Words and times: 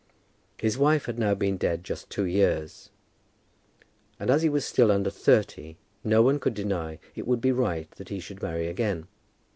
His 0.57 0.79
wife 0.79 1.05
had 1.05 1.19
now 1.19 1.35
been 1.35 1.57
dead 1.57 1.83
just 1.83 2.09
two 2.09 2.23
years, 2.25 2.89
and 4.19 4.31
as 4.31 4.41
he 4.41 4.49
was 4.49 4.65
still 4.65 4.89
under 4.91 5.11
thirty, 5.11 5.77
no 6.03 6.23
one 6.23 6.39
could 6.39 6.55
deny 6.55 6.97
it 7.13 7.27
would 7.27 7.39
be 7.39 7.51
right 7.51 7.91
that 7.91 8.09
he 8.09 8.19
should 8.19 8.41
marry 8.41 8.65
again. 8.65 9.07